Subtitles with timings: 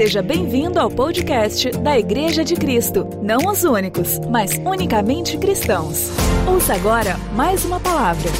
[0.00, 3.06] Seja bem-vindo ao podcast da Igreja de Cristo.
[3.22, 6.08] Não os únicos, mas unicamente cristãos.
[6.50, 8.30] Ouça agora mais uma palavra.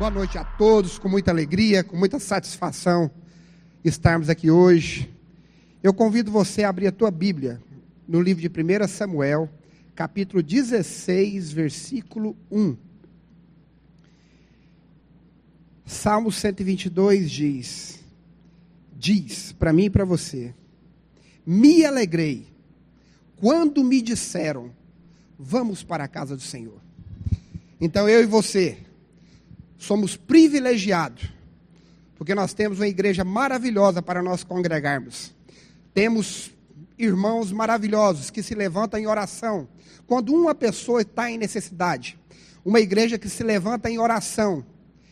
[0.00, 3.08] Boa noite a todos, com muita alegria, com muita satisfação
[3.84, 5.08] estarmos aqui hoje.
[5.80, 7.62] Eu convido você a abrir a tua Bíblia
[8.08, 9.48] no livro de 1 Samuel,
[9.94, 12.89] capítulo 16, versículo 1.
[15.90, 17.98] Salmo 122 diz:
[18.96, 20.54] Diz para mim e para você:
[21.44, 22.46] Me alegrei
[23.34, 24.70] quando me disseram,
[25.36, 26.80] vamos para a casa do Senhor.
[27.80, 28.78] Então eu e você
[29.76, 31.28] somos privilegiados,
[32.16, 35.34] porque nós temos uma igreja maravilhosa para nós congregarmos.
[35.92, 36.52] Temos
[36.96, 39.66] irmãos maravilhosos que se levantam em oração.
[40.06, 42.16] Quando uma pessoa está em necessidade,
[42.64, 44.64] uma igreja que se levanta em oração,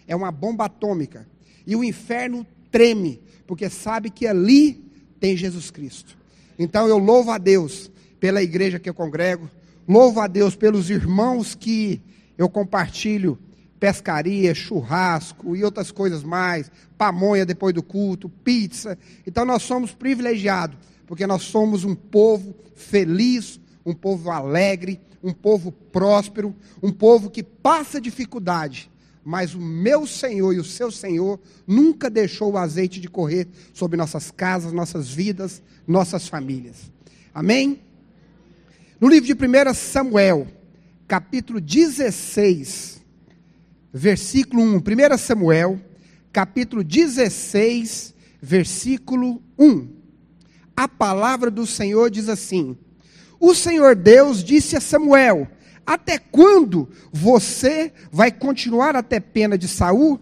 [0.09, 1.29] é uma bomba atômica.
[1.65, 4.83] E o inferno treme, porque sabe que ali
[5.21, 6.17] tem Jesus Cristo.
[6.59, 9.49] Então eu louvo a Deus pela igreja que eu congrego,
[9.87, 12.01] louvo a Deus pelos irmãos que
[12.37, 13.39] eu compartilho
[13.79, 18.99] pescaria, churrasco e outras coisas mais, pamonha depois do culto, pizza.
[19.27, 25.73] Então nós somos privilegiados, porque nós somos um povo feliz, um povo alegre, um povo
[25.73, 28.91] próspero, um povo que passa dificuldade,
[29.25, 33.97] mas o meu Senhor e o seu Senhor nunca deixou o azeite de correr sobre
[33.97, 36.91] nossas casas, nossas vidas, nossas famílias.
[37.35, 37.81] Amém?
[39.01, 40.49] No livro de 1 Samuel,
[41.07, 43.01] capítulo 16,
[43.93, 44.77] versículo 1.
[44.77, 45.81] 1 Samuel,
[46.33, 49.89] capítulo 16, versículo 1.
[50.77, 52.77] A palavra do Senhor diz assim:
[53.41, 55.49] O Senhor Deus disse a Samuel:
[55.89, 60.21] até quando você vai continuar até pena de Saul?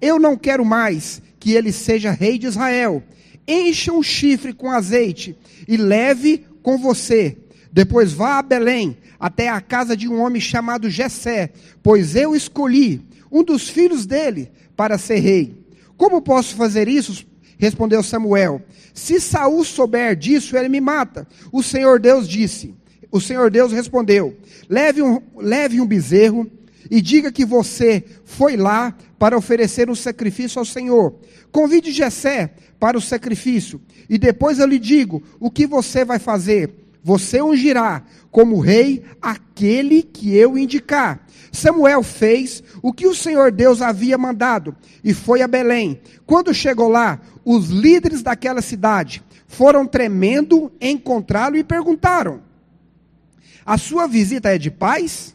[0.00, 3.02] Eu não quero mais que ele seja rei de Israel.
[3.46, 5.36] Encha um chifre com azeite
[5.68, 7.36] e leve com você.
[7.70, 11.52] Depois vá a Belém, até a casa de um homem chamado Jessé,
[11.82, 15.54] pois eu escolhi um dos filhos dele para ser rei.
[15.98, 17.26] Como posso fazer isso?
[17.58, 18.62] Respondeu Samuel.
[18.94, 21.28] Se Saul souber disso, ele me mata.
[21.52, 22.74] O Senhor Deus disse:
[23.14, 24.36] o Senhor Deus respondeu:
[24.68, 26.50] leve um, leve um bezerro
[26.90, 31.14] e diga que você foi lá para oferecer um sacrifício ao Senhor.
[31.52, 33.80] Convide Jessé para o sacrifício
[34.10, 36.74] e depois eu lhe digo o que você vai fazer.
[37.04, 38.02] Você ungirá
[38.32, 41.24] como rei aquele que eu indicar.
[41.52, 46.00] Samuel fez o que o Senhor Deus havia mandado e foi a Belém.
[46.26, 52.42] Quando chegou lá, os líderes daquela cidade foram tremendo encontrá-lo e perguntaram:
[53.64, 55.34] a sua visita é de paz?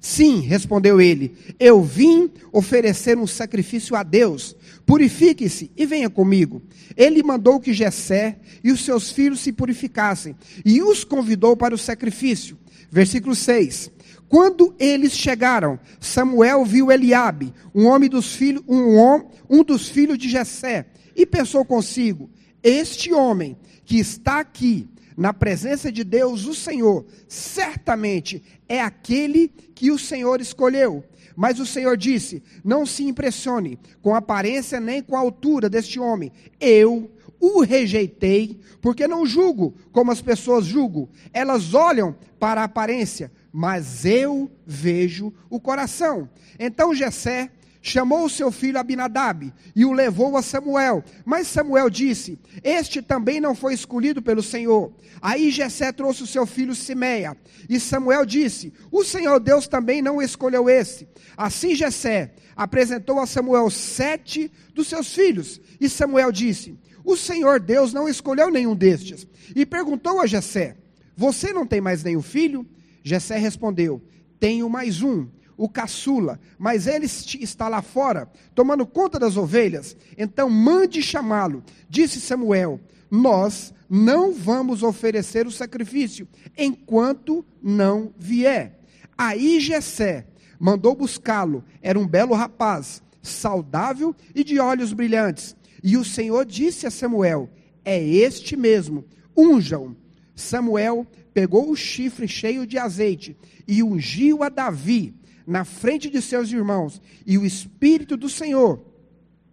[0.00, 1.34] Sim, respondeu ele.
[1.58, 4.56] Eu vim oferecer um sacrifício a Deus.
[4.86, 6.62] Purifique-se e venha comigo.
[6.96, 11.78] Ele mandou que Jessé e os seus filhos se purificassem e os convidou para o
[11.78, 12.58] sacrifício.
[12.90, 13.90] Versículo 6.
[14.26, 20.28] Quando eles chegaram, Samuel viu Eliabe, um homem dos filhos, um, um dos filhos de
[20.28, 22.30] Jessé, e pensou consigo:
[22.62, 24.88] Este homem que está aqui
[25.20, 31.04] na presença de Deus, o Senhor, certamente é aquele que o Senhor escolheu.
[31.36, 36.00] Mas o Senhor disse: Não se impressione com a aparência nem com a altura deste
[36.00, 36.32] homem.
[36.58, 41.06] Eu o rejeitei, porque não julgo como as pessoas julgam.
[41.34, 46.30] Elas olham para a aparência, mas eu vejo o coração.
[46.58, 47.50] Então Jessé
[47.82, 51.02] chamou o seu filho Abinadab e o levou a Samuel.
[51.24, 54.92] Mas Samuel disse: Este também não foi escolhido pelo Senhor.
[55.20, 57.36] Aí Jessé trouxe o seu filho Simeia,
[57.68, 61.08] e Samuel disse: O Senhor Deus também não escolheu esse.
[61.36, 67.92] Assim Jessé apresentou a Samuel sete dos seus filhos, e Samuel disse: O Senhor Deus
[67.92, 69.26] não escolheu nenhum destes.
[69.54, 70.76] E perguntou a Jessé:
[71.16, 72.66] Você não tem mais nenhum filho?
[73.02, 74.02] Jessé respondeu:
[74.38, 75.26] Tenho mais um
[75.60, 79.94] o caçula, mas ele está lá fora, tomando conta das ovelhas.
[80.16, 81.62] Então mande chamá-lo.
[81.86, 82.80] Disse Samuel:
[83.10, 86.26] Nós não vamos oferecer o sacrifício
[86.56, 88.80] enquanto não vier.
[89.18, 90.26] Aí Jessé
[90.58, 91.62] mandou buscá-lo.
[91.82, 95.54] Era um belo rapaz, saudável e de olhos brilhantes.
[95.84, 97.50] E o Senhor disse a Samuel:
[97.84, 99.04] É este mesmo,
[99.36, 99.94] unjam.
[100.34, 103.36] Samuel pegou o chifre cheio de azeite
[103.68, 108.84] e ungiu a Davi na frente de seus irmãos, e o Espírito do Senhor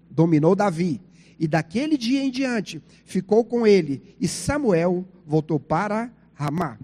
[0.10, 1.02] dominou Davi.
[1.40, 6.78] E daquele dia em diante ficou com ele, e Samuel voltou para Ramá.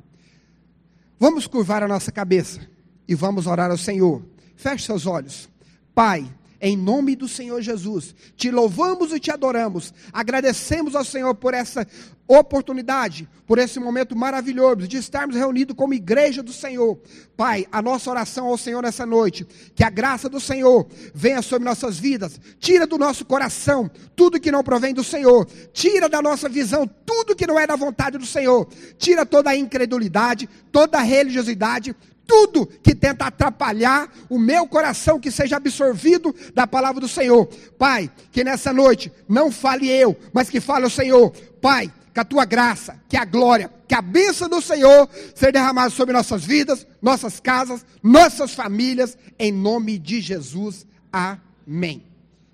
[1.19, 2.59] Vamos curvar a nossa cabeça
[3.07, 4.23] e vamos orar ao Senhor.
[4.55, 5.49] Feche seus olhos.
[5.95, 6.29] Pai,
[6.63, 9.93] em nome do Senhor Jesus, te louvamos e te adoramos.
[10.13, 11.85] Agradecemos ao Senhor por essa
[12.25, 16.97] oportunidade, por esse momento maravilhoso de estarmos reunidos como igreja do Senhor.
[17.35, 19.45] Pai, a nossa oração ao Senhor nessa noite,
[19.75, 24.49] que a graça do Senhor venha sobre nossas vidas, tira do nosso coração tudo que
[24.49, 28.25] não provém do Senhor, tira da nossa visão tudo que não é da vontade do
[28.25, 31.93] Senhor, tira toda a incredulidade, toda a religiosidade,
[32.25, 37.45] tudo que tenta atrapalhar o meu coração que seja absorvido da palavra do Senhor.
[37.77, 41.31] Pai, que nessa noite não fale eu, mas que fale o Senhor.
[41.61, 45.89] Pai, que a tua graça, que a glória, que a bênção do Senhor seja derramada
[45.89, 50.85] sobre nossas vidas, nossas casas, nossas famílias, em nome de Jesus.
[51.11, 52.05] Amém.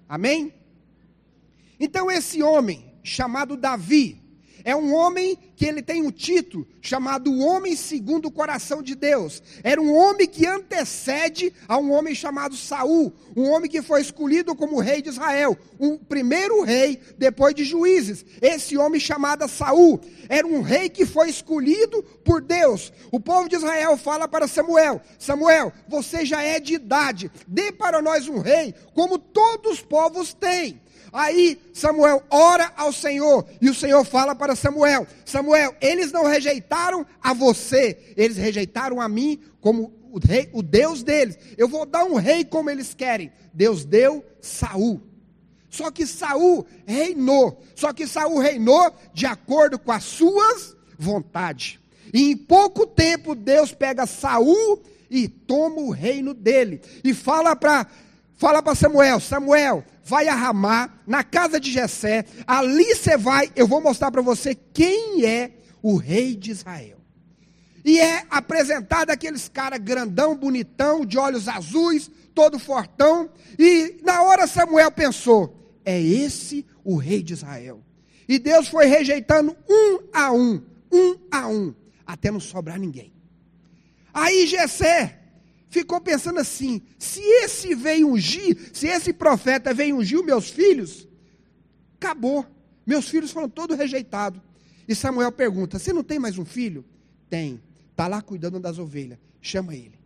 [0.08, 0.54] Amém?
[1.80, 4.22] Então, esse homem chamado Davi,
[4.64, 9.42] é um homem que ele tem um título chamado Homem segundo o coração de Deus.
[9.64, 14.56] Era um homem que antecede a um homem chamado Saul, um homem que foi escolhido
[14.56, 18.26] como rei de Israel, o primeiro rei depois de juízes.
[18.42, 22.94] Esse homem chamado Saul era um rei que foi escolhido por Deus.
[23.12, 28.02] O povo de Israel fala para Samuel: Samuel, você já é de idade, dê para
[28.02, 30.80] nós um rei como todos os povos têm.
[31.12, 37.06] Aí Samuel ora ao Senhor e o Senhor fala para Samuel: Samuel, eles não rejeitaram
[37.22, 41.38] a você, eles rejeitaram a mim como o, rei, o Deus deles.
[41.58, 43.32] Eu vou dar um rei como eles querem.
[43.54, 45.02] Deus deu Saul.
[45.70, 47.62] Só que Saul reinou.
[47.76, 51.80] Só que Saul reinou de acordo com as suas vontades.
[52.14, 57.88] E em pouco tempo Deus pega Saul e toma o reino dele e fala para
[58.36, 63.68] fala para Samuel, Samuel, vai a Ramá, na casa de Jessé, ali você vai, eu
[63.68, 65.52] vou mostrar para você quem é
[65.84, 66.98] o rei de Israel.
[67.86, 74.48] E é apresentado aqueles cara grandão, bonitão, de olhos azuis, todo fortão, e na hora
[74.48, 77.82] Samuel pensou: é esse o rei de Israel.
[78.28, 80.62] E Deus foi rejeitando um a um,
[80.92, 81.74] um a um,
[82.06, 83.14] até não sobrar ninguém.
[84.12, 85.19] Aí Jessé
[85.70, 91.08] ficou pensando assim: se esse veio ungir, se esse profeta veio ungir meus filhos,
[91.96, 92.46] acabou.
[92.86, 94.42] Meus filhos foram todos rejeitados.
[94.88, 96.84] E Samuel pergunta: Você não tem mais um filho?
[97.30, 97.62] Tem.
[97.92, 99.20] Está lá cuidando das ovelhas.
[99.42, 100.00] Chama ele.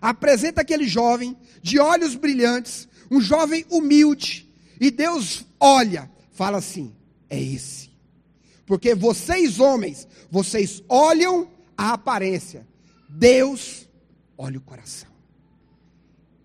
[0.00, 4.48] Apresenta aquele jovem, de olhos brilhantes, um jovem humilde.
[4.80, 6.94] E Deus olha, fala assim:
[7.28, 7.90] É esse.
[8.64, 12.66] Porque vocês, homens, vocês olham a aparência.
[13.08, 13.88] Deus
[14.42, 15.08] olha o coração.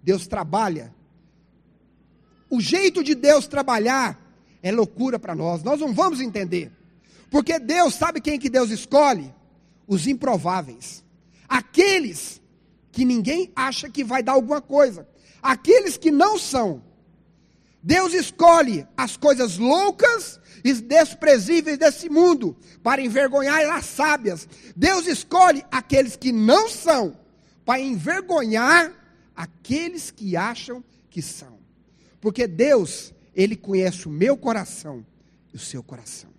[0.04, 0.94] Deus trabalha.
[2.48, 4.22] O jeito de Deus trabalhar
[4.62, 5.64] é loucura para nós.
[5.64, 6.72] Nós não vamos entender.
[7.32, 9.34] Porque Deus, sabe quem que Deus escolhe?
[9.88, 11.04] Os improváveis.
[11.50, 12.40] Aqueles
[12.92, 15.08] que ninguém acha que vai dar alguma coisa.
[15.42, 16.84] Aqueles que não são.
[17.82, 24.48] Deus escolhe as coisas loucas e desprezíveis desse mundo para envergonhar as sábias.
[24.76, 27.18] Deus escolhe aqueles que não são
[27.68, 28.94] para envergonhar
[29.36, 31.60] aqueles que acham que são.
[32.22, 35.06] Porque Deus, Ele conhece o meu coração
[35.54, 36.30] e o seu coração.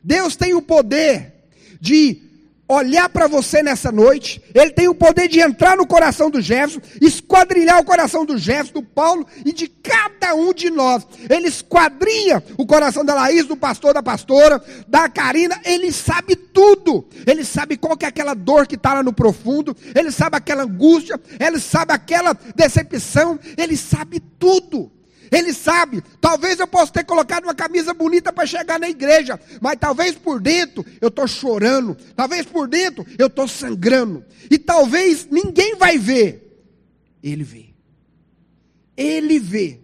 [0.00, 1.34] Deus tem o poder
[1.80, 2.27] de
[2.68, 6.80] olhar para você nessa noite, ele tem o poder de entrar no coração do Jefferson,
[7.00, 11.06] esquadrilhar o coração do Jefferson, do Paulo e de cada um de nós.
[11.30, 17.08] Ele esquadrinha o coração da Laís, do pastor, da pastora, da Karina, ele sabe tudo.
[17.26, 20.64] Ele sabe qual que é aquela dor que está lá no profundo, ele sabe aquela
[20.64, 24.97] angústia, ele sabe aquela decepção, ele sabe tudo.
[25.30, 29.76] Ele sabe, talvez eu possa ter colocado uma camisa bonita para chegar na igreja, mas
[29.78, 35.76] talvez por dentro eu estou chorando, talvez por dentro eu estou sangrando, e talvez ninguém
[35.76, 36.44] vai ver.
[37.22, 37.74] Ele vê.
[38.96, 39.80] Ele vê.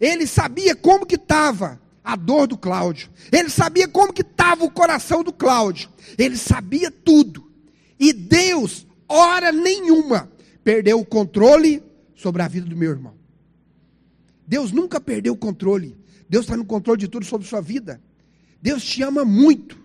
[0.00, 3.10] Ele sabia como que estava a dor do Cláudio.
[3.30, 5.90] Ele sabia como que estava o coração do Cláudio.
[6.18, 7.50] Ele sabia tudo.
[7.98, 10.30] E Deus, hora nenhuma,
[10.64, 11.82] perdeu o controle
[12.14, 13.19] sobre a vida do meu irmão.
[14.50, 15.96] Deus nunca perdeu o controle.
[16.28, 18.02] Deus está no controle de tudo sobre sua vida.
[18.60, 19.78] Deus te ama muito.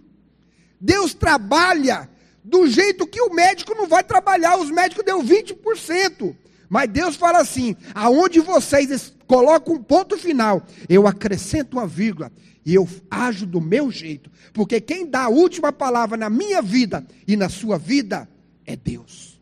[0.81, 2.10] Deus trabalha
[2.43, 4.57] do jeito que o médico não vai trabalhar.
[4.57, 6.36] Os médicos deu 20%.
[6.67, 12.31] Mas Deus fala assim: aonde vocês colocam um ponto final, eu acrescento uma vírgula
[12.65, 14.31] e eu ajo do meu jeito.
[14.51, 18.27] Porque quem dá a última palavra na minha vida e na sua vida
[18.65, 19.39] é Deus.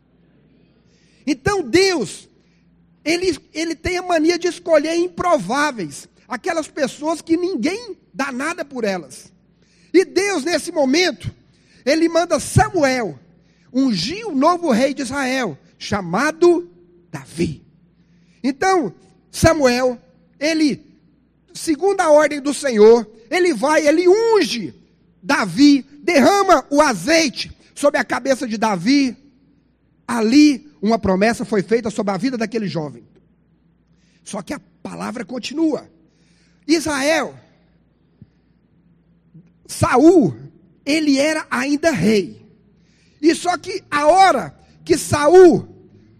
[1.26, 2.28] Então Deus
[3.04, 8.84] ele, ele tem a mania de escolher improváveis, aquelas pessoas que ninguém dá nada por
[8.84, 9.32] elas.
[9.92, 11.30] E Deus, nesse momento,
[11.84, 13.18] ele manda Samuel
[13.72, 16.70] ungir o novo rei de Israel, chamado
[17.10, 17.62] Davi.
[18.42, 18.94] Então,
[19.30, 20.00] Samuel,
[20.38, 20.84] ele,
[21.52, 24.74] segundo a ordem do Senhor, ele vai, ele unge
[25.22, 29.16] Davi, derrama o azeite sobre a cabeça de Davi.
[30.06, 33.08] Ali, uma promessa foi feita sobre a vida daquele jovem.
[34.22, 35.90] Só que a palavra continua.
[36.68, 37.34] Israel,
[39.66, 40.36] Saul,
[40.84, 42.46] ele era ainda rei.
[43.18, 45.66] E só que a hora que Saul,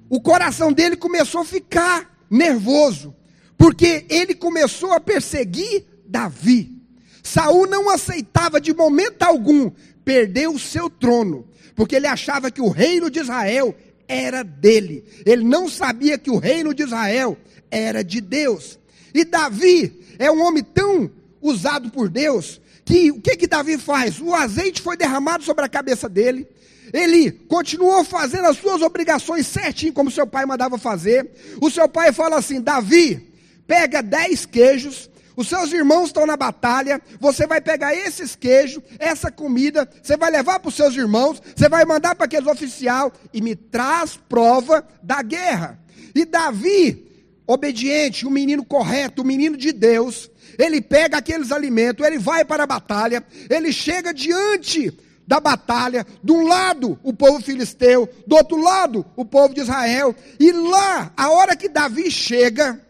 [0.08, 3.14] o coração dele começou a ficar nervoso,
[3.58, 6.82] porque ele começou a perseguir Davi.
[7.22, 9.70] Saul não aceitava de momento algum
[10.02, 13.76] perder o seu trono, porque ele achava que o reino de Israel
[14.08, 15.04] era dele.
[15.24, 17.36] Ele não sabia que o reino de Israel
[17.70, 18.78] era de Deus.
[19.12, 24.20] E Davi é um homem tão usado por Deus que o que que Davi faz?
[24.20, 26.46] O azeite foi derramado sobre a cabeça dele.
[26.92, 31.30] Ele continuou fazendo as suas obrigações certinho, como seu pai mandava fazer.
[31.60, 33.32] O seu pai fala assim: Davi,
[33.66, 39.30] pega dez queijos, os seus irmãos estão na batalha, você vai pegar esses queijos, essa
[39.30, 43.40] comida, você vai levar para os seus irmãos, você vai mandar para aqueles oficial e
[43.40, 45.78] me traz prova da guerra.
[46.14, 47.10] E Davi,
[47.46, 52.18] obediente, o um menino correto, o um menino de Deus, ele pega aqueles alimentos, ele
[52.18, 58.08] vai para a batalha, ele chega diante da batalha, de um lado o povo filisteu,
[58.26, 62.80] do outro lado o povo de Israel, e lá, a hora que Davi chega,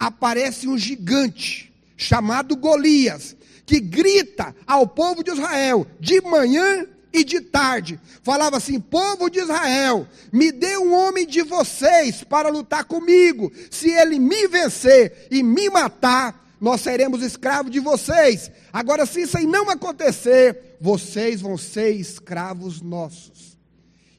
[0.00, 1.71] aparece um gigante
[2.02, 8.00] chamado Golias, que grita ao povo de Israel de manhã e de tarde.
[8.22, 13.52] Falava assim: povo de Israel, me dê um homem de vocês para lutar comigo.
[13.70, 18.50] Se ele me vencer e me matar, nós seremos escravos de vocês.
[18.72, 23.58] Agora, se isso aí não acontecer, vocês vão ser escravos nossos.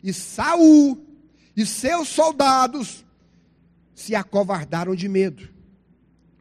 [0.03, 1.05] E Saul
[1.55, 3.05] e seus soldados
[3.95, 5.47] se acovardaram de medo.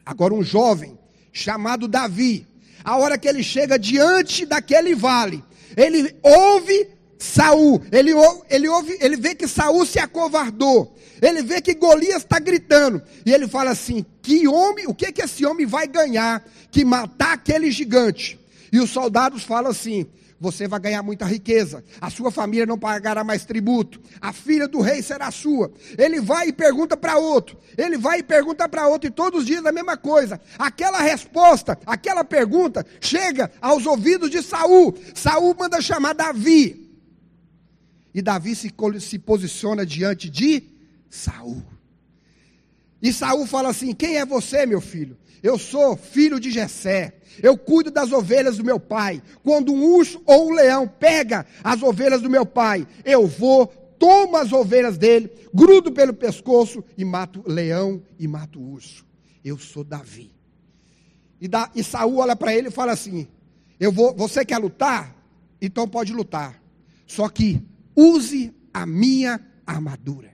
[0.04, 0.99] Agora, um jovem
[1.33, 2.47] chamado Davi,
[2.85, 5.43] a hora que ele chega diante daquele vale,
[5.77, 8.12] ele ouve Saul, ele,
[8.51, 13.33] ele, ouve, ele vê que Saul se acovardou, ele vê que Golias está gritando, e
[13.33, 17.71] ele fala assim: que homem, o que, que esse homem vai ganhar que matar aquele
[17.71, 18.39] gigante?
[18.73, 20.07] E os soldados falam assim:
[20.42, 24.80] você vai ganhar muita riqueza, a sua família não pagará mais tributo, a filha do
[24.80, 25.72] rei será sua.
[25.96, 29.46] Ele vai e pergunta para outro, ele vai e pergunta para outro, e todos os
[29.46, 30.40] dias a mesma coisa.
[30.58, 34.99] Aquela resposta, aquela pergunta chega aos ouvidos de Saul.
[35.14, 36.90] Saul manda chamar Davi.
[38.12, 40.64] E Davi se, se posiciona diante de
[41.08, 41.62] Saul.
[43.00, 45.16] E Saul fala assim: Quem é você, meu filho?
[45.42, 47.14] Eu sou filho de Jessé.
[47.42, 49.20] Eu cuido das ovelhas do meu pai.
[49.42, 54.37] Quando um urso ou um leão pega as ovelhas do meu pai, eu vou, tomo
[54.37, 59.04] as ovelhas dele, grudo pelo pescoço e mato leão e mato urso.
[59.44, 60.32] Eu sou Davi.
[61.40, 63.26] E, da, e Saul olha para ele e fala assim:
[63.80, 65.16] Eu vou, você quer lutar?
[65.61, 66.62] Então pode lutar.
[67.04, 67.61] Só que
[67.96, 70.30] use a minha armadura.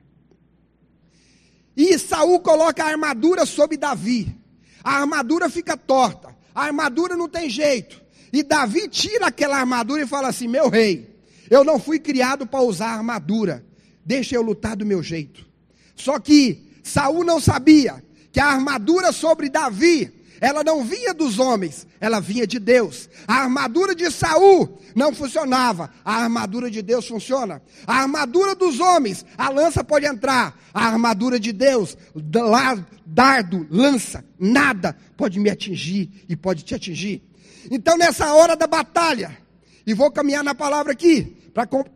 [1.74, 4.36] E Saul coloca a armadura sobre Davi
[4.82, 8.02] a armadura fica torta, a armadura não tem jeito.
[8.32, 11.18] E Davi tira aquela armadura e fala assim: Meu rei,
[11.50, 13.64] eu não fui criado para usar armadura,
[14.04, 15.46] deixa eu lutar do meu jeito.
[15.94, 21.86] Só que Saul não sabia que a armadura sobre Davi ela não vinha dos homens,
[22.00, 23.08] ela vinha de Deus.
[23.26, 27.60] A armadura de Saul não funcionava, a armadura de Deus funciona.
[27.86, 31.96] A armadura dos homens, a lança pode entrar, a armadura de Deus,
[33.04, 37.22] dardo, lança, nada pode me atingir e pode te atingir.
[37.70, 39.36] Então, nessa hora da batalha,
[39.86, 41.36] e vou caminhar na palavra aqui,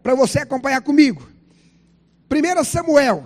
[0.03, 1.29] para você acompanhar comigo.
[2.31, 3.25] 1 Samuel,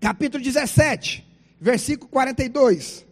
[0.00, 1.26] capítulo 17,
[1.60, 3.05] versículo 42.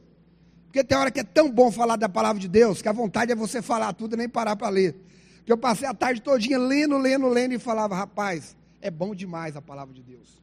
[0.75, 3.31] Porque tem hora que é tão bom falar da palavra de Deus, que a vontade
[3.31, 4.97] é você falar tudo e nem parar para ler.
[5.37, 9.55] Porque eu passei a tarde todinha lendo, lendo, lendo e falava, rapaz, é bom demais
[9.55, 10.43] a palavra de Deus.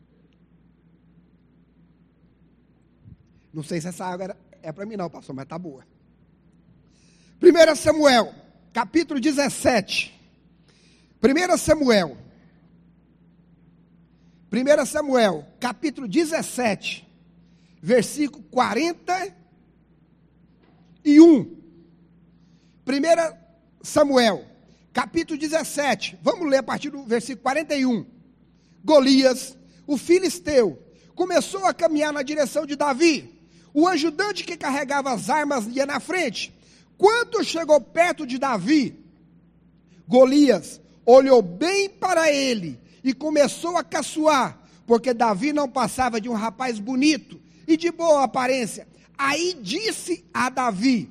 [3.54, 5.86] Não sei se essa água é para mim não, pastor, mas tá boa.
[7.44, 8.34] 1 Samuel,
[8.72, 10.18] capítulo 17.
[11.22, 12.18] 1 Samuel.
[14.50, 17.06] 1 Samuel, capítulo 17,
[17.82, 19.41] versículo 40
[21.04, 21.26] e 1.
[21.32, 21.58] 1
[23.82, 24.46] Samuel,
[24.94, 26.20] capítulo 17.
[26.22, 28.06] Vamos ler a partir do versículo 41.
[28.84, 30.82] Golias, o filisteu,
[31.16, 33.40] começou a caminhar na direção de Davi.
[33.74, 36.54] O ajudante que carregava as armas ia na frente.
[36.98, 39.00] Quando chegou perto de Davi,
[40.08, 46.34] Golias olhou bem para ele e começou a caçoar, porque Davi não passava de um
[46.34, 48.88] rapaz bonito e de boa aparência.
[49.24, 51.08] Aí disse a Davi: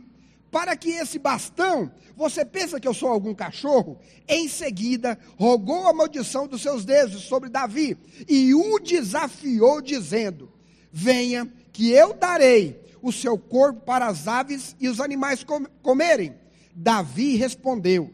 [0.51, 4.01] Para que esse bastão, você pensa que eu sou algum cachorro?
[4.27, 7.97] Em seguida, rogou a maldição dos seus deuses sobre Davi
[8.29, 10.53] e o desafiou, dizendo:
[10.91, 15.47] Venha, que eu darei o seu corpo para as aves e os animais
[15.81, 16.35] comerem.
[16.75, 18.13] Davi respondeu: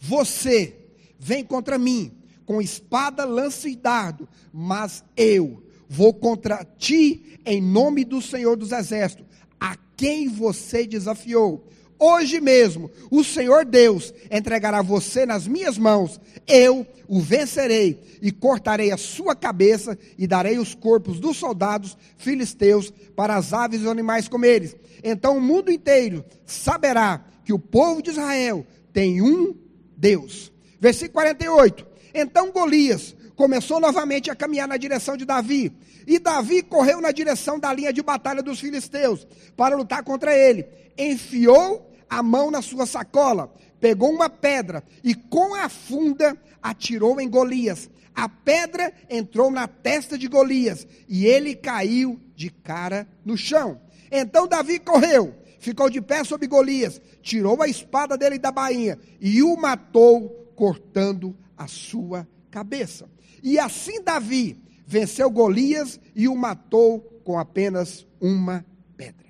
[0.00, 0.74] Você
[1.18, 2.16] vem contra mim
[2.46, 5.63] com espada, lança e dardo, mas eu
[5.94, 9.26] vou contra ti em nome do Senhor dos Exércitos,
[9.60, 11.68] a quem você desafiou.
[11.96, 16.20] Hoje mesmo, o Senhor Deus entregará você nas minhas mãos.
[16.46, 22.92] Eu o vencerei e cortarei a sua cabeça e darei os corpos dos soldados filisteus
[23.14, 24.72] para as aves e os animais comerem.
[25.04, 29.54] Então o mundo inteiro saberá que o povo de Israel tem um
[29.96, 30.52] Deus.
[30.80, 31.86] Versículo 48.
[32.12, 35.72] Então Golias começou novamente a caminhar na direção de Davi.
[36.06, 39.26] E Davi correu na direção da linha de batalha dos filisteus
[39.56, 40.66] para lutar contra ele.
[40.96, 47.28] Enfiou a mão na sua sacola, pegou uma pedra e com a funda atirou em
[47.28, 47.90] Golias.
[48.14, 53.80] A pedra entrou na testa de Golias e ele caiu de cara no chão.
[54.10, 59.42] Então Davi correu, ficou de pé sobre Golias, tirou a espada dele da bainha e
[59.42, 63.08] o matou, cortando a sua cabeça.
[63.44, 68.64] E assim Davi venceu Golias e o matou com apenas uma
[68.96, 69.26] pedra.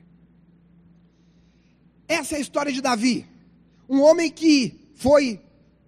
[2.07, 3.27] Essa é a história de Davi,
[3.89, 5.41] um homem que foi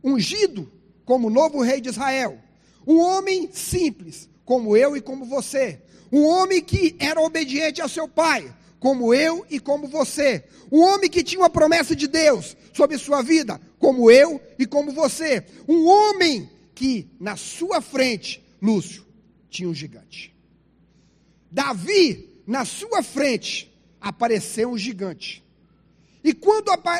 [0.02, 0.68] ungido
[1.04, 2.37] como novo rei de Israel,
[2.85, 5.80] um homem simples, como eu e como você,
[6.11, 11.09] um homem que era obediente ao seu pai, como eu e como você, um homem
[11.09, 15.87] que tinha uma promessa de Deus sobre sua vida, como eu e como você, um
[15.87, 19.04] homem que na sua frente Lúcio,
[19.49, 20.35] tinha um gigante.
[21.50, 25.42] Davi, na sua frente, apareceu um gigante.
[26.23, 26.97] E quando apa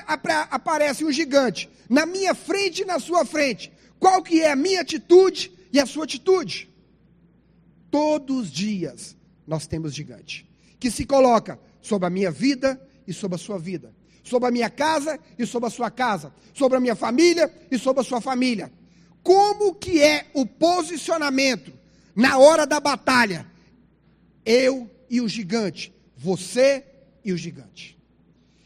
[0.51, 4.81] aparece um gigante na minha frente e na sua frente, qual que é a minha
[4.81, 6.71] atitude e a sua atitude?
[7.91, 13.37] Todos os dias nós temos gigante que se coloca sobre a minha vida e sobre
[13.37, 16.95] a sua vida, sobre a minha casa e sobre a sua casa, sobre a minha
[16.95, 18.71] família e sobre a sua família
[19.27, 21.73] como que é o posicionamento
[22.15, 23.45] na hora da batalha?
[24.45, 26.85] Eu e o gigante, você
[27.25, 27.99] e o gigante.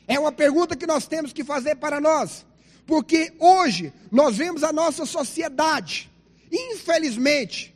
[0.06, 2.44] É uma pergunta que nós temos que fazer para nós,
[2.84, 6.10] porque hoje nós vemos a nossa sociedade,
[6.52, 7.74] infelizmente,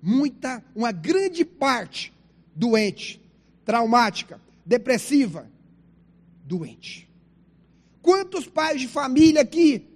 [0.00, 2.10] muita, uma grande parte
[2.54, 3.20] doente,
[3.66, 5.46] traumática, depressiva,
[6.42, 7.06] doente.
[8.00, 9.86] Quantos pais de família aqui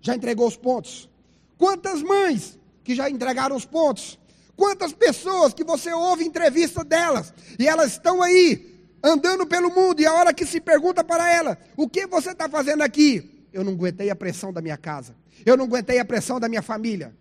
[0.00, 1.10] já entregou os pontos?
[1.58, 4.18] Quantas mães que já entregaram os pontos?
[4.56, 10.06] Quantas pessoas que você ouve entrevista delas e elas estão aí andando pelo mundo e
[10.06, 13.48] a hora que se pergunta para ela: o que você está fazendo aqui?
[13.52, 15.14] Eu não aguentei a pressão da minha casa.
[15.44, 17.14] Eu não aguentei a pressão da minha família.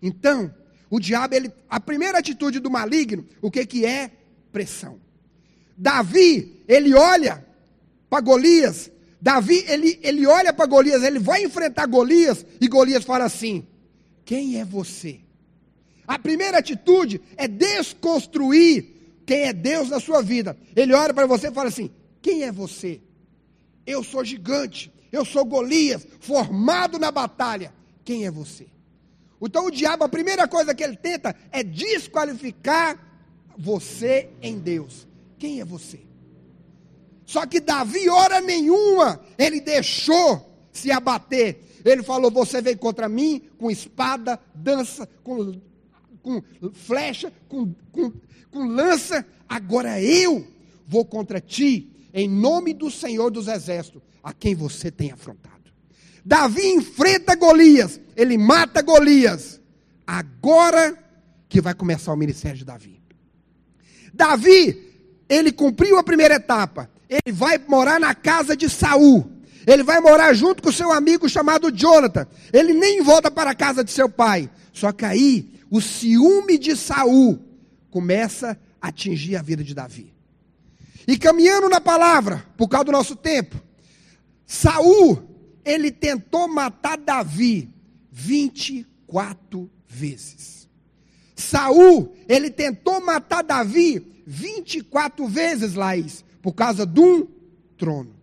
[0.00, 0.52] Então,
[0.90, 4.10] o diabo, ele, a primeira atitude do maligno, o que, que é?
[4.52, 5.00] Pressão.
[5.76, 7.44] Davi, ele olha
[8.10, 8.90] para Golias.
[9.20, 13.66] Davi, ele, ele olha para Golias, ele vai enfrentar Golias, e Golias fala assim:
[14.32, 15.20] quem é você?
[16.06, 20.56] A primeira atitude é desconstruir quem é Deus na sua vida.
[20.74, 21.90] Ele olha para você e fala assim:
[22.22, 23.02] Quem é você?
[23.86, 27.74] Eu sou gigante, eu sou Golias, formado na batalha.
[28.06, 28.68] Quem é você?
[29.38, 32.98] Então o diabo, a primeira coisa que ele tenta é desqualificar
[33.58, 35.06] você em Deus.
[35.38, 36.00] Quem é você?
[37.26, 43.42] Só que Davi, hora nenhuma, ele deixou se abater ele falou: Você vem contra mim
[43.58, 45.60] com espada, dança, com,
[46.22, 46.42] com
[46.72, 48.12] flecha, com, com,
[48.50, 49.26] com lança.
[49.48, 50.46] Agora eu
[50.86, 55.52] vou contra ti, em nome do Senhor dos Exércitos, a quem você tem afrontado.
[56.24, 59.60] Davi enfrenta Golias, ele mata Golias.
[60.06, 60.96] Agora
[61.48, 63.02] que vai começar o ministério de Davi.
[64.12, 64.92] Davi,
[65.28, 66.90] ele cumpriu a primeira etapa.
[67.08, 69.30] Ele vai morar na casa de Saul.
[69.66, 72.26] Ele vai morar junto com seu amigo chamado Jonathan.
[72.52, 74.50] Ele nem volta para a casa de seu pai.
[74.72, 77.38] Só que aí o ciúme de Saul
[77.90, 80.12] começa a atingir a vida de Davi.
[81.06, 83.60] E caminhando na palavra, por causa do nosso tempo,
[84.46, 85.22] Saul,
[85.64, 87.70] ele tentou matar Davi
[88.10, 90.68] 24 vezes.
[91.34, 97.26] Saul, ele tentou matar Davi 24 vezes, Laís, por causa de um
[97.76, 98.21] trono.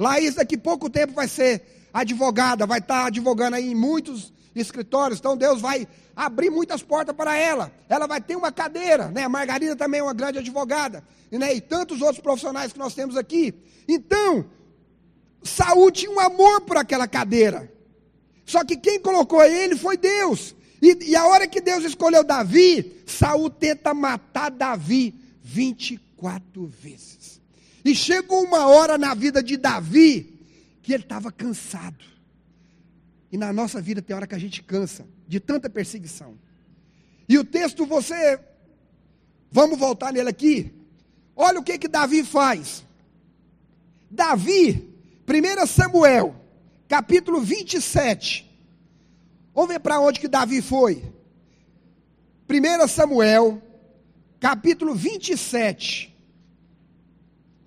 [0.00, 5.20] Laís, daqui a pouco tempo, vai ser advogada, vai estar advogando aí em muitos escritórios,
[5.20, 5.86] então Deus vai
[6.16, 7.70] abrir muitas portas para ela.
[7.86, 9.24] Ela vai ter uma cadeira, né?
[9.24, 11.54] A Margarida também é uma grande advogada, né?
[11.54, 13.54] E tantos outros profissionais que nós temos aqui.
[13.86, 14.46] Então,
[15.42, 17.70] Saúl tinha um amor por aquela cadeira.
[18.46, 20.54] Só que quem colocou ele foi Deus.
[20.80, 27.19] E, e a hora que Deus escolheu Davi, Saúl tenta matar Davi 24 vezes.
[27.84, 30.38] E chegou uma hora na vida de Davi
[30.82, 32.04] que ele estava cansado.
[33.32, 36.36] E na nossa vida tem hora que a gente cansa de tanta perseguição.
[37.28, 38.40] E o texto você
[39.50, 40.72] vamos voltar nele aqui.
[41.36, 42.84] Olha o que que Davi faz.
[44.10, 44.92] Davi,
[45.28, 46.34] 1 Samuel,
[46.88, 48.50] capítulo 27.
[49.54, 51.04] Vamos ver para onde que Davi foi.
[52.48, 53.62] 1 Samuel,
[54.40, 56.10] capítulo 27.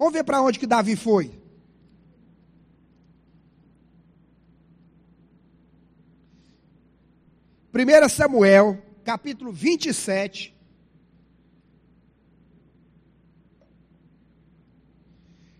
[0.03, 1.31] Vamos ver para onde que Davi foi.
[7.73, 10.53] 1 Samuel, capítulo 27.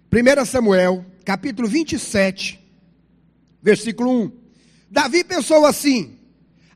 [0.10, 2.60] Primeira Samuel, capítulo 27,
[3.62, 4.32] versículo 1.
[4.92, 6.20] Davi pensou assim: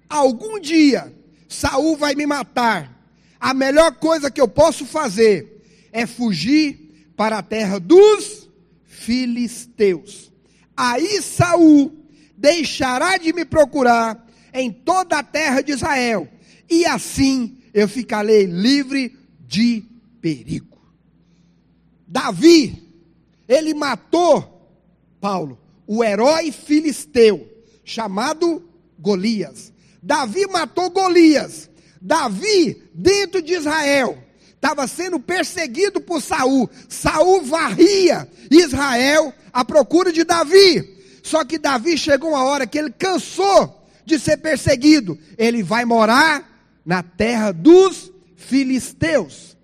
[0.07, 1.13] algum dia
[1.49, 2.97] Saul vai me matar.
[3.37, 6.86] A melhor coisa que eu posso fazer é fugir
[7.17, 8.47] para a terra dos
[8.85, 10.31] filisteus.
[10.77, 11.91] Aí Saul
[12.37, 16.29] deixará de me procurar em toda a terra de Israel,
[16.69, 19.83] e assim eu ficarei livre de
[20.21, 20.77] perigo.
[22.07, 22.87] Davi,
[23.47, 24.57] ele matou
[25.19, 27.47] Paulo, o herói filisteu,
[27.83, 28.67] chamado
[28.99, 29.73] Golias.
[30.01, 31.69] Davi matou Golias.
[31.99, 34.17] Davi, dentro de Israel,
[34.57, 36.69] estava sendo perseguido por Saul.
[36.89, 40.97] Saul varria Israel à procura de Davi.
[41.23, 46.79] Só que Davi chegou uma hora que ele cansou de ser perseguido, ele vai morar
[46.85, 49.57] na terra dos filisteus.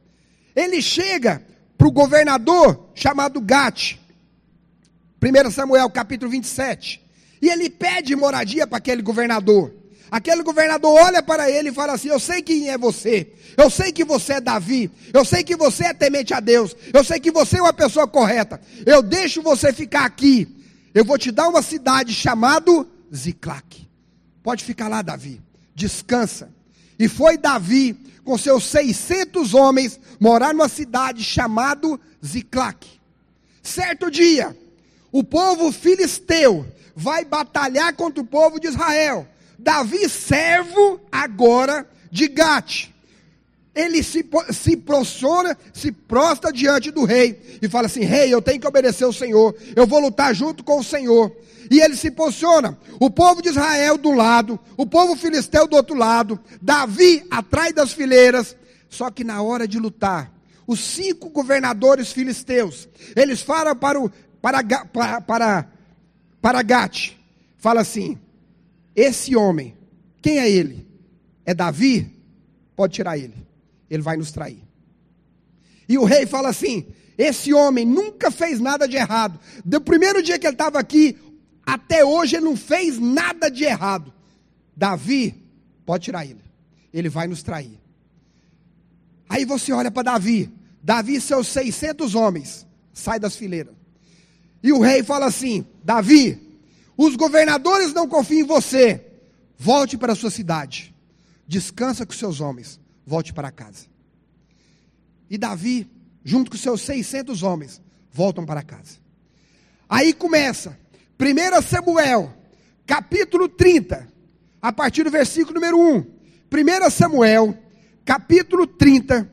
[0.53, 1.41] Ele chega
[1.77, 3.95] para o governador chamado Gate,
[5.21, 7.01] 1 Samuel capítulo 27,
[7.41, 9.73] e ele pede moradia para aquele governador.
[10.13, 13.91] Aquele governador olha para ele e fala assim: Eu sei quem é você, eu sei
[13.91, 17.31] que você é Davi, eu sei que você é temente a Deus, eu sei que
[17.31, 20.47] você é uma pessoa correta, eu deixo você ficar aqui,
[20.93, 23.87] eu vou te dar uma cidade chamada Ziclac.
[24.43, 25.41] Pode ficar lá, Davi.
[25.73, 26.51] Descansa.
[26.99, 32.87] E foi Davi, com seus 600 homens, morar numa cidade chamada Ziclac.
[33.63, 34.55] Certo dia,
[35.11, 39.27] o povo filisteu vai batalhar contra o povo de Israel.
[39.57, 42.89] Davi, servo agora de Gate.
[43.75, 48.59] Ele se, se prostrona, se prostra diante do rei e fala assim: Rei, eu tenho
[48.59, 51.35] que obedecer o Senhor, eu vou lutar junto com o Senhor
[51.69, 52.77] e ele se posiciona.
[52.99, 57.91] O povo de Israel do lado, o povo filisteu do outro lado, Davi atrás das
[57.91, 58.55] fileiras.
[58.89, 60.31] Só que na hora de lutar,
[60.67, 65.67] os cinco governadores filisteus, eles falam para o para para para,
[66.39, 67.13] para Gate,
[67.57, 68.19] fala assim:
[68.95, 69.75] esse homem,
[70.21, 70.87] quem é ele?
[71.45, 72.11] É Davi?
[72.75, 73.35] Pode tirar ele.
[73.89, 74.63] Ele vai nos trair.
[75.87, 76.85] E o rei fala assim:
[77.17, 79.39] esse homem nunca fez nada de errado.
[79.63, 81.17] Do primeiro dia que ele estava aqui,
[81.65, 84.13] até hoje ele não fez nada de errado.
[84.75, 85.35] Davi,
[85.85, 86.41] pode tirar ele.
[86.91, 87.79] Ele vai nos trair.
[89.29, 90.49] Aí você olha para Davi.
[90.81, 92.67] Davi e seus 600 homens.
[92.93, 93.73] Sai das fileiras.
[94.61, 96.42] E o rei fala assim: Davi,
[96.97, 99.05] os governadores não confiam em você.
[99.57, 100.93] Volte para a sua cidade.
[101.47, 102.79] Descansa com seus homens.
[103.05, 103.85] Volte para casa.
[105.29, 105.89] E Davi,
[106.23, 108.97] junto com seus 600 homens, voltam para casa.
[109.89, 110.77] Aí começa
[111.19, 112.33] 1 Samuel,
[112.85, 114.07] capítulo 30,
[114.61, 115.99] a partir do versículo número 1.
[116.51, 117.57] 1 Samuel,
[118.05, 119.29] capítulo 30,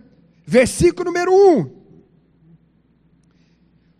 [0.46, 1.80] versículo número 1.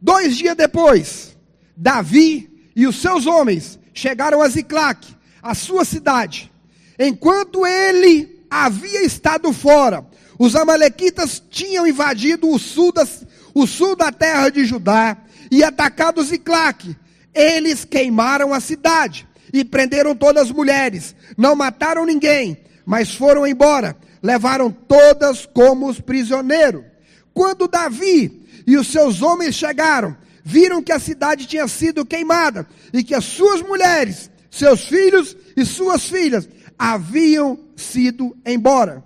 [0.00, 1.36] Dois dias depois,
[1.76, 5.06] Davi e os seus homens chegaram a Ziclac,
[5.42, 6.50] a sua cidade.
[6.98, 10.06] Enquanto ele havia estado fora,
[10.38, 15.16] os amalequitas tinham invadido o sul, das, o sul da terra de Judá
[15.50, 16.96] e atacado Ziclac,
[17.34, 21.14] eles queimaram a cidade e prenderam todas as mulheres.
[21.36, 23.96] Não mataram ninguém, mas foram embora.
[24.22, 26.84] Levaram todas como prisioneiros.
[27.32, 33.02] Quando Davi e os seus homens chegaram, viram que a cidade tinha sido queimada e
[33.02, 36.48] que as suas mulheres, seus filhos e suas filhas
[36.78, 39.04] haviam sido embora.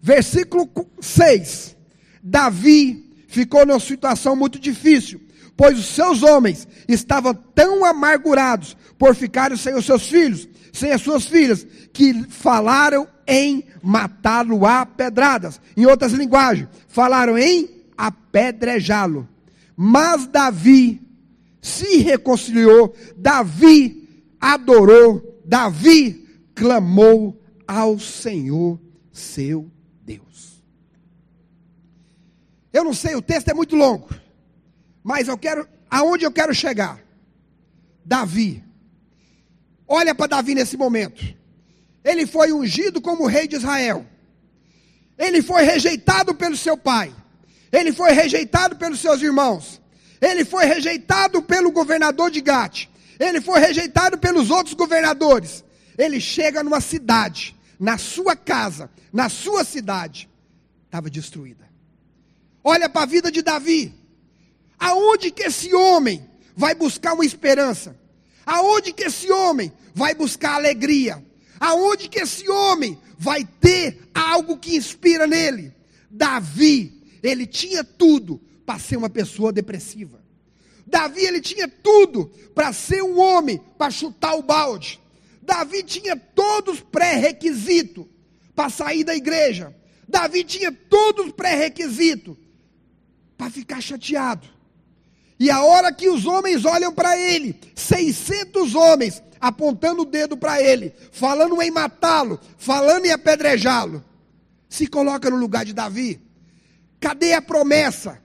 [0.00, 1.76] Versículo 6.
[2.22, 5.28] Davi ficou numa situação muito difícil
[5.58, 11.02] pois os seus homens estavam tão amargurados por ficarem sem os seus filhos, sem as
[11.02, 15.60] suas filhas, que falaram em matá-lo a pedradas.
[15.76, 19.28] Em outras linguagens, falaram em apedrejá-lo.
[19.80, 21.00] Mas Davi
[21.62, 28.80] se reconciliou, Davi adorou, Davi clamou ao Senhor
[29.12, 29.70] seu
[30.02, 30.64] Deus.
[32.72, 34.08] Eu não sei, o texto é muito longo,
[35.04, 37.00] mas eu quero, aonde eu quero chegar?
[38.04, 38.64] Davi.
[39.86, 41.24] Olha para Davi nesse momento.
[42.02, 44.04] Ele foi ungido como rei de Israel.
[45.16, 47.14] Ele foi rejeitado pelo seu pai.
[47.72, 49.80] Ele foi rejeitado pelos seus irmãos.
[50.20, 52.86] Ele foi rejeitado pelo governador de Gate.
[53.18, 55.64] Ele foi rejeitado pelos outros governadores.
[55.96, 60.28] Ele chega numa cidade, na sua casa, na sua cidade,
[60.84, 61.68] estava destruída.
[62.62, 63.94] Olha para a vida de Davi.
[64.78, 67.96] Aonde que esse homem vai buscar uma esperança?
[68.46, 71.24] Aonde que esse homem vai buscar alegria?
[71.58, 75.74] Aonde que esse homem vai ter algo que inspira nele?
[76.10, 80.22] Davi, ele tinha tudo para ser uma pessoa depressiva.
[80.86, 85.00] Davi, ele tinha tudo para ser um homem, para chutar o balde.
[85.42, 88.06] Davi tinha todos os pré-requisitos
[88.54, 89.74] para sair da igreja.
[90.08, 92.36] Davi tinha todos os pré-requisitos
[93.36, 94.48] para ficar chateado.
[95.38, 100.60] E a hora que os homens olham para ele, 600 homens apontando o dedo para
[100.60, 104.04] ele, falando em matá-lo, falando em apedrejá-lo,
[104.68, 106.20] se coloca no lugar de Davi.
[107.00, 108.20] Cadê a promessa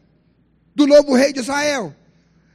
[0.75, 1.95] do novo rei de Israel?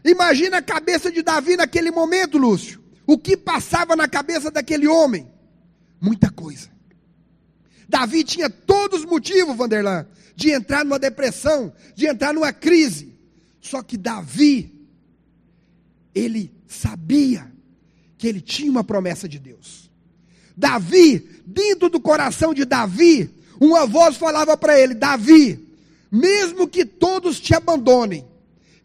[0.04, 2.82] Imagina a cabeça de Davi naquele momento, Lúcio.
[3.06, 5.30] O que passava na cabeça daquele homem?
[6.00, 6.68] Muita coisa.
[7.88, 13.18] Davi tinha todos os motivos, Vanderlan, de entrar numa depressão, de entrar numa crise.
[13.60, 14.86] Só que Davi,
[16.14, 17.50] ele sabia
[18.16, 19.90] que ele tinha uma promessa de Deus.
[20.56, 25.67] Davi, dentro do coração de Davi, uma voz falava para ele: Davi,
[26.10, 28.26] mesmo que todos te abandonem,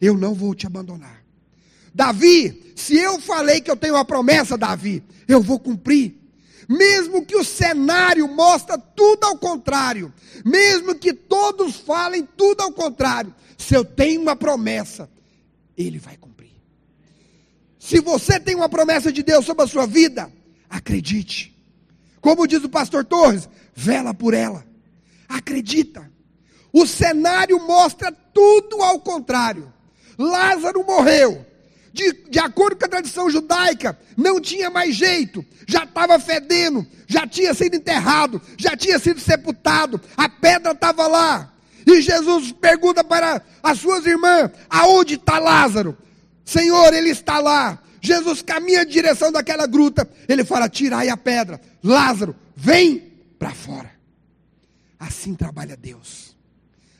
[0.00, 1.24] eu não vou te abandonar.
[1.94, 6.16] Davi, se eu falei que eu tenho uma promessa, Davi, eu vou cumprir.
[6.68, 10.12] Mesmo que o cenário mostre tudo ao contrário,
[10.44, 15.08] mesmo que todos falem tudo ao contrário, se eu tenho uma promessa,
[15.76, 16.52] ele vai cumprir.
[17.78, 20.32] Se você tem uma promessa de Deus sobre a sua vida,
[20.68, 21.54] acredite.
[22.20, 24.66] Como diz o pastor Torres, vela por ela.
[25.28, 26.10] Acredita.
[26.74, 29.72] O cenário mostra tudo ao contrário.
[30.18, 31.46] Lázaro morreu
[31.94, 37.24] de, de acordo com a tradição judaica, não tinha mais jeito, já estava fedendo, já
[37.24, 41.52] tinha sido enterrado, já tinha sido sepultado, a pedra estava lá.
[41.86, 45.96] E Jesus pergunta para as suas irmãs: aonde está Lázaro?
[46.44, 47.78] Senhor, ele está lá.
[48.00, 50.08] Jesus caminha em direção daquela gruta.
[50.28, 51.60] Ele fala: tirai a pedra.
[51.82, 53.92] Lázaro, vem para fora.
[54.98, 56.33] Assim trabalha Deus.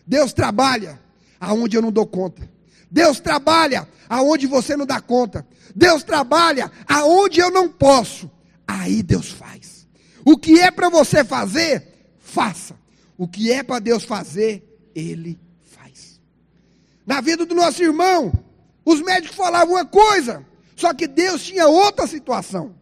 [0.07, 1.01] Deus trabalha
[1.41, 2.49] aonde eu não dou conta.
[2.91, 5.47] Deus trabalha aonde você não dá conta.
[5.75, 8.31] Deus trabalha aonde eu não posso.
[8.67, 9.87] Aí Deus faz.
[10.25, 11.87] O que é para você fazer,
[12.19, 12.75] faça.
[13.17, 16.21] O que é para Deus fazer, Ele faz.
[17.07, 18.33] Na vida do nosso irmão,
[18.85, 20.45] os médicos falavam uma coisa,
[20.77, 22.75] só que Deus tinha outra situação.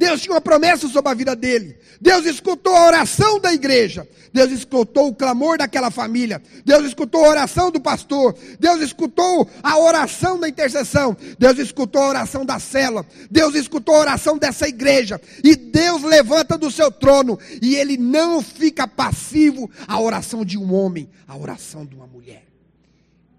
[0.00, 1.76] Deus tinha uma promessa sobre a vida dele.
[2.00, 4.08] Deus escutou a oração da igreja.
[4.32, 6.40] Deus escutou o clamor daquela família.
[6.64, 8.34] Deus escutou a oração do pastor.
[8.58, 11.14] Deus escutou a oração da intercessão.
[11.38, 13.04] Deus escutou a oração da cela.
[13.30, 15.20] Deus escutou a oração dessa igreja.
[15.44, 17.38] E Deus levanta do seu trono.
[17.60, 22.46] E ele não fica passivo à oração de um homem, à oração de uma mulher.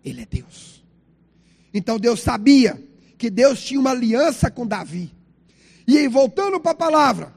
[0.05, 0.83] Ele é Deus.
[1.73, 2.79] Então Deus sabia
[3.17, 5.11] que Deus tinha uma aliança com Davi.
[5.93, 7.33] E voltando para a palavra,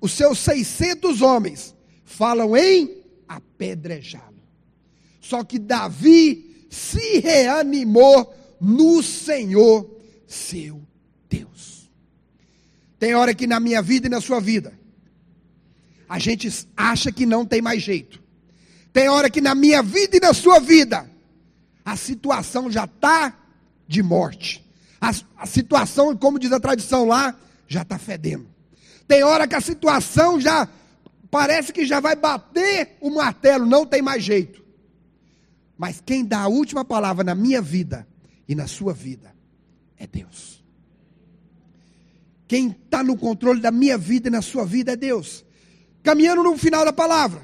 [0.00, 4.42] os seus 600 homens falam em apedrejá-lo.
[5.20, 9.94] Só que Davi se reanimou no Senhor,
[10.26, 10.80] seu
[11.28, 11.90] Deus.
[12.98, 14.72] Tem hora que na minha vida e na sua vida,
[16.08, 18.22] a gente acha que não tem mais jeito.
[18.90, 21.10] Tem hora que na minha vida e na sua vida,
[21.84, 23.38] a situação já está
[23.86, 24.63] de morte
[25.04, 27.36] a, a situação, como diz a tradição lá,
[27.66, 28.46] já está fedendo.
[29.06, 30.68] Tem hora que a situação já
[31.30, 34.62] parece que já vai bater o martelo, não tem mais jeito.
[35.76, 38.06] Mas quem dá a última palavra na minha vida
[38.48, 39.34] e na sua vida
[39.98, 40.62] é Deus.
[42.46, 45.44] Quem está no controle da minha vida e na sua vida é Deus.
[46.02, 47.42] Caminhando no final da palavra.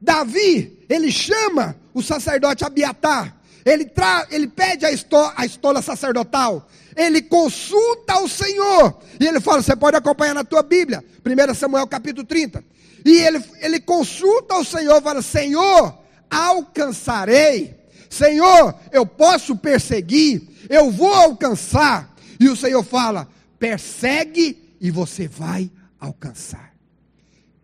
[0.00, 6.68] Davi, ele chama o sacerdote Abiatar ele, tra, ele pede a, esto, a estola sacerdotal,
[6.94, 11.88] ele consulta o Senhor, e ele fala: você pode acompanhar na tua Bíblia, 1 Samuel
[11.88, 12.64] capítulo 30.
[13.04, 15.98] E ele, ele consulta o Senhor, fala: Senhor,
[16.30, 17.76] alcançarei,
[18.08, 22.14] Senhor, eu posso perseguir, eu vou alcançar.
[22.38, 26.72] E o Senhor fala: persegue e você vai alcançar.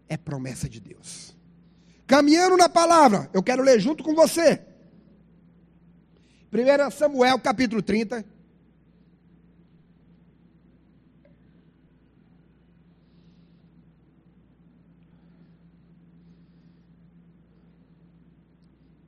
[0.08, 1.32] É promessa de Deus.
[2.08, 4.60] Caminhando na palavra, eu quero ler junto com você.
[6.52, 8.22] 1 Samuel capítulo 30.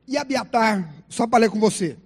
[0.09, 1.99] E Abiatar, só para ler com você.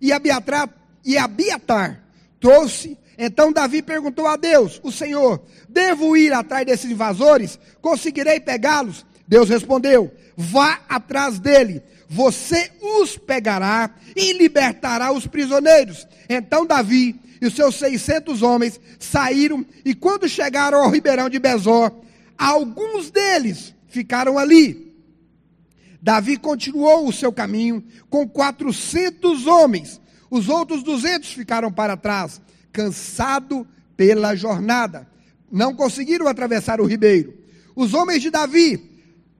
[0.00, 0.70] E Abiatar,
[1.04, 2.02] e Abiatar
[2.40, 2.96] trouxe.
[3.18, 7.58] Então Davi perguntou a Deus, o Senhor: Devo ir atrás desses invasores?
[7.82, 9.04] Conseguirei pegá-los?
[9.26, 16.06] Deus respondeu: Vá atrás dele, você os pegará e libertará os prisioneiros.
[16.28, 21.92] Então Davi e os seus 600 homens saíram e quando chegaram ao ribeirão de Bezor,
[22.36, 24.88] alguns deles ficaram ali.
[26.00, 30.00] Davi continuou o seu caminho com 400 homens.
[30.30, 32.40] Os outros 200 ficaram para trás,
[32.72, 33.66] cansado
[33.96, 35.08] pela jornada.
[35.50, 37.34] Não conseguiram atravessar o ribeiro.
[37.74, 38.87] Os homens de Davi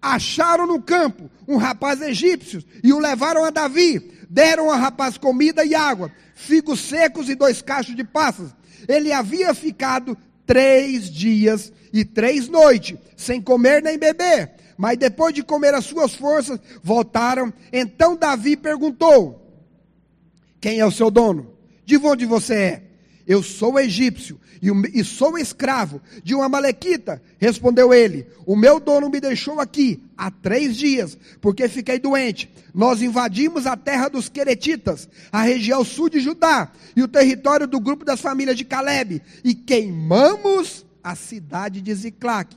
[0.00, 4.12] acharam no campo um rapaz egípcio e o levaram a Davi.
[4.30, 8.54] Deram ao rapaz comida e água, figos secos e dois cachos de passas.
[8.86, 14.52] Ele havia ficado três dias e três noites, sem comer nem beber.
[14.76, 17.52] Mas depois de comer as suas forças, voltaram.
[17.72, 19.64] Então Davi perguntou:
[20.60, 21.54] Quem é o seu dono?
[21.84, 22.87] De onde você é?
[23.28, 27.22] Eu sou egípcio e, sou escravo de uma malequita.
[27.38, 32.50] Respondeu ele: O meu dono me deixou aqui há três dias, porque fiquei doente.
[32.74, 37.78] Nós invadimos a terra dos Queretitas, a região sul de Judá e o território do
[37.78, 42.56] grupo das famílias de Caleb, e queimamos a cidade de Ziclac.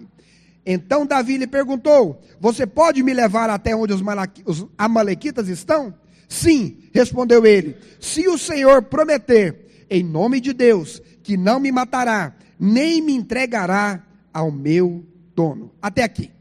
[0.66, 4.02] Então Davi lhe perguntou: Você pode me levar até onde os,
[4.46, 5.94] os Amalequitas estão?
[6.30, 7.76] Sim, respondeu ele.
[8.00, 14.02] Se o Senhor prometer em nome de Deus, que não me matará, nem me entregará
[14.34, 15.70] ao meu dono.
[15.82, 16.32] Até aqui.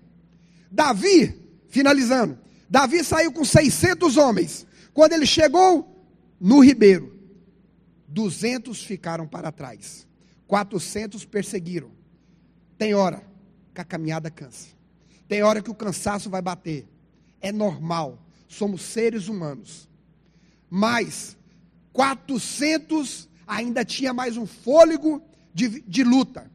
[0.70, 1.34] Davi,
[1.68, 2.38] finalizando,
[2.70, 4.64] Davi saiu com 600 homens.
[4.94, 6.06] Quando ele chegou
[6.38, 7.12] no ribeiro,
[8.06, 10.06] 200 ficaram para trás,
[10.46, 11.90] 400 perseguiram.
[12.78, 13.20] Tem hora
[13.74, 14.68] que a caminhada cansa,
[15.26, 16.88] tem hora que o cansaço vai bater.
[17.40, 19.88] É normal, somos seres humanos.
[20.68, 21.36] Mas
[21.92, 25.20] 400 ainda tinha mais um fôlego
[25.52, 26.48] de, de luta.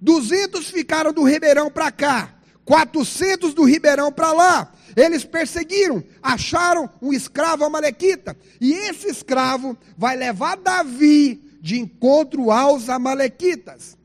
[0.00, 4.72] 200 ficaram do Ribeirão para cá, 400 do Ribeirão para lá.
[4.96, 12.88] Eles perseguiram, acharam um escravo amalequita, e esse escravo vai levar Davi de encontro aos
[12.88, 13.96] amalequitas.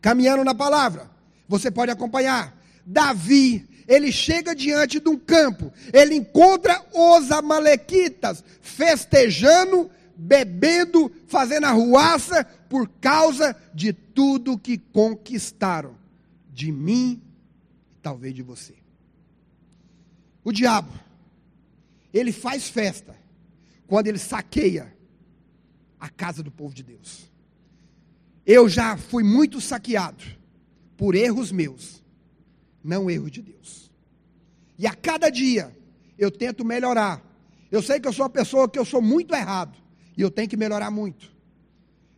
[0.00, 1.08] Caminhando na palavra,
[1.48, 2.56] você pode acompanhar.
[2.84, 12.44] Davi, ele chega diante de um campo, ele encontra os amalequitas festejando bebendo, fazendo arruaça
[12.68, 15.96] por causa de tudo que conquistaram,
[16.52, 17.22] de mim
[17.90, 18.74] e talvez de você.
[20.44, 20.92] O diabo,
[22.12, 23.16] ele faz festa
[23.86, 24.94] quando ele saqueia
[25.98, 27.30] a casa do povo de Deus.
[28.44, 30.24] Eu já fui muito saqueado
[30.96, 32.02] por erros meus,
[32.82, 33.90] não erros de Deus.
[34.78, 35.76] E a cada dia
[36.18, 37.22] eu tento melhorar.
[37.70, 39.81] Eu sei que eu sou uma pessoa que eu sou muito errado.
[40.16, 41.32] E eu tenho que melhorar muito.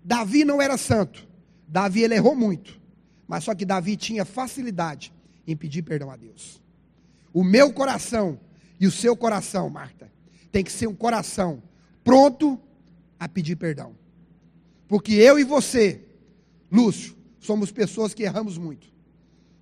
[0.03, 1.27] Davi não era santo.
[1.67, 2.81] Davi ele errou muito.
[3.27, 5.13] Mas só que Davi tinha facilidade
[5.47, 6.61] em pedir perdão a Deus.
[7.33, 8.39] O meu coração
[8.79, 10.11] e o seu coração, Marta,
[10.53, 11.63] tem que ser um coração
[12.03, 12.61] pronto
[13.19, 13.95] a pedir perdão.
[14.87, 16.03] Porque eu e você,
[16.71, 18.93] Lúcio, somos pessoas que erramos muito.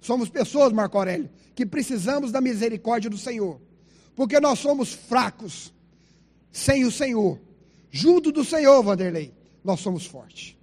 [0.01, 3.61] Somos pessoas, Marco Aurélio, que precisamos da misericórdia do Senhor.
[4.16, 5.73] Porque nós somos fracos
[6.51, 7.40] sem o Senhor.
[7.95, 10.57] Junto do Senhor, Vanderlei, nós somos fortes.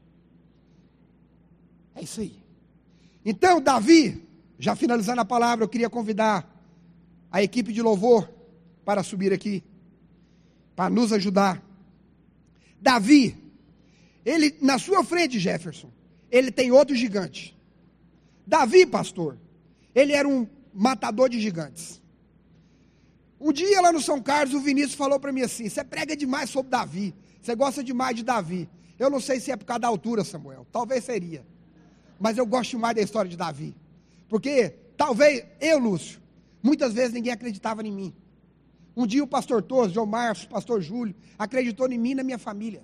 [1.94, 2.42] É isso aí.
[3.24, 4.28] Então, Davi,
[4.58, 6.52] já finalizando a palavra, eu queria convidar
[7.32, 8.28] a equipe de louvor
[8.84, 9.64] para subir aqui,
[10.76, 11.64] para nos ajudar.
[12.82, 13.38] Davi,
[14.26, 15.92] ele, na sua frente, Jefferson,
[16.32, 17.56] ele tem outro gigante.
[18.48, 19.38] Davi, pastor,
[19.94, 22.02] ele era um matador de gigantes.
[23.40, 26.50] Um dia lá no São Carlos, o Vinícius falou para mim assim: Você prega demais
[26.50, 27.16] sobre Davi.
[27.42, 28.70] Você gosta demais de Davi.
[28.98, 30.68] Eu não sei se é por causa da altura, Samuel.
[30.72, 31.46] Talvez seria.
[32.20, 33.76] Mas eu gosto demais da história de Davi.
[34.28, 36.20] Porque talvez eu, Lúcio,
[36.62, 38.14] muitas vezes ninguém acreditava em mim.
[38.96, 42.24] Um dia o pastor Torres, João Marcos, o pastor Júlio, acreditou em mim e na
[42.24, 42.84] minha família.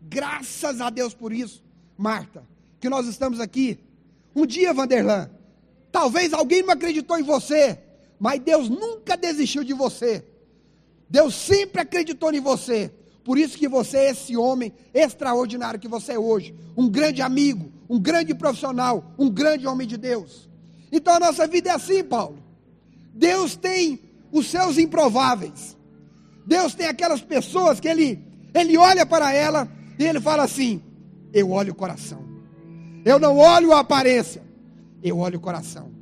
[0.00, 1.64] Graças a Deus por isso,
[1.98, 2.46] Marta,
[2.78, 3.80] que nós estamos aqui.
[4.34, 5.28] Um dia, Vanderlan,
[5.90, 7.80] talvez alguém não acreditou em você,
[8.18, 10.24] mas Deus nunca desistiu de você.
[11.08, 12.92] Deus sempre acreditou em você.
[13.24, 16.54] Por isso que você é esse homem extraordinário que você é hoje.
[16.76, 20.48] Um grande amigo, um grande profissional, um grande homem de Deus.
[20.90, 22.38] Então a nossa vida é assim, Paulo.
[23.12, 24.00] Deus tem
[24.30, 25.76] os seus improváveis.
[26.46, 30.82] Deus tem aquelas pessoas que ele, ele olha para ela e ele fala assim:
[31.32, 32.24] Eu olho o coração.
[33.04, 34.42] Eu não olho a aparência,
[35.02, 35.95] eu olho o coração.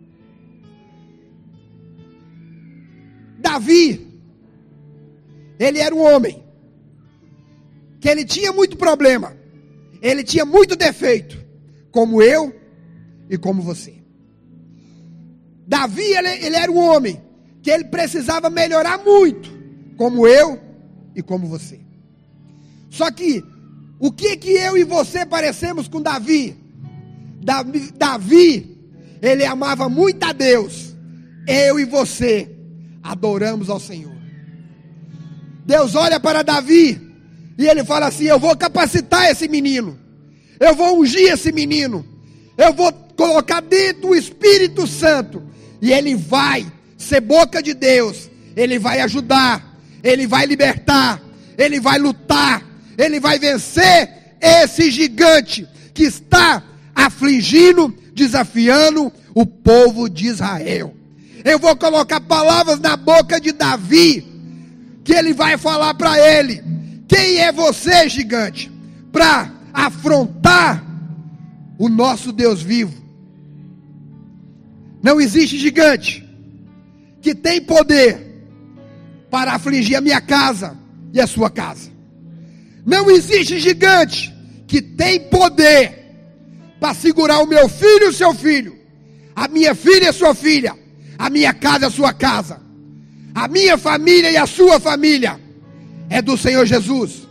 [3.44, 4.08] Davi,
[5.58, 6.42] ele era um homem
[8.00, 9.36] que ele tinha muito problema,
[10.00, 11.38] ele tinha muito defeito,
[11.92, 12.58] como eu
[13.28, 13.94] e como você.
[15.66, 17.20] Davi, ele, ele era um homem
[17.62, 19.52] que ele precisava melhorar muito,
[19.98, 20.58] como eu
[21.14, 21.78] e como você.
[22.88, 23.44] Só que
[23.98, 26.56] o que que eu e você parecemos com Davi?
[27.42, 28.88] Davi, Davi
[29.20, 30.94] ele amava muito a Deus.
[31.46, 32.53] Eu e você
[33.04, 34.16] adoramos ao Senhor.
[35.66, 36.98] Deus olha para Davi
[37.58, 39.98] e ele fala assim: Eu vou capacitar esse menino,
[40.58, 42.04] eu vou ungir esse menino,
[42.56, 45.42] eu vou colocar dentro o Espírito Santo,
[45.82, 51.22] e ele vai ser boca de Deus, ele vai ajudar, ele vai libertar,
[51.58, 52.64] ele vai lutar,
[52.96, 56.62] ele vai vencer esse gigante que está
[56.94, 60.94] afligindo, desafiando o povo de Israel.
[61.44, 64.26] Eu vou colocar palavras na boca de Davi,
[65.04, 66.64] que ele vai falar para ele:
[67.06, 68.72] Quem é você, gigante,
[69.12, 70.82] para afrontar
[71.78, 73.04] o nosso Deus vivo?
[75.02, 76.26] Não existe gigante
[77.20, 78.46] que tem poder
[79.30, 80.78] para afligir a minha casa
[81.12, 81.90] e a sua casa.
[82.86, 84.34] Não existe gigante
[84.66, 86.04] que tem poder
[86.80, 88.78] para segurar o meu filho e o seu filho,
[89.36, 90.74] a minha filha e a sua filha,
[91.18, 92.60] a minha casa e a sua casa,
[93.34, 95.40] a minha família e a sua família,
[96.08, 97.26] é do Senhor Jesus.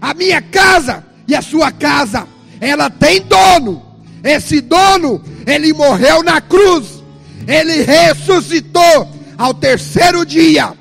[0.00, 2.26] A minha casa e a sua casa,
[2.60, 3.82] ela tem dono.
[4.22, 7.02] Esse dono, ele morreu na cruz,
[7.46, 10.72] ele ressuscitou ao terceiro dia.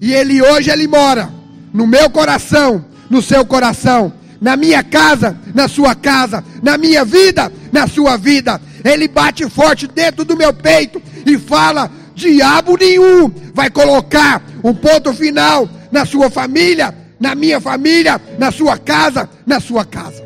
[0.00, 1.30] E ele hoje ele mora
[1.72, 7.52] no meu coração, no seu coração, na minha casa, na sua casa, na minha vida,
[7.70, 8.60] na sua vida.
[8.84, 15.12] Ele bate forte dentro do meu peito e fala: diabo nenhum vai colocar um ponto
[15.12, 20.22] final na sua família, na minha família, na sua casa, na sua casa.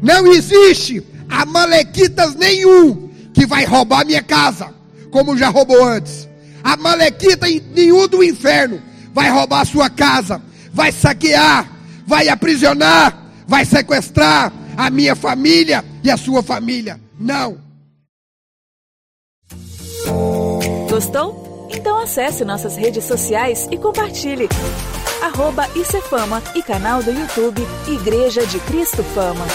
[0.00, 4.68] Não existe amalequitas nenhum que vai roubar minha casa,
[5.10, 6.28] como já roubou antes.
[6.62, 8.80] Amalequita nenhum do inferno
[9.12, 10.40] vai roubar a sua casa,
[10.72, 11.68] vai saquear,
[12.06, 17.00] vai aprisionar, vai sequestrar a minha família e a sua família.
[17.18, 17.58] Não.
[20.88, 21.68] Gostou?
[21.70, 24.48] Então acesse nossas redes sociais e compartilhe.
[25.22, 25.66] Arroba
[26.10, 29.46] Fama e canal do YouTube Igreja de Cristo Fama.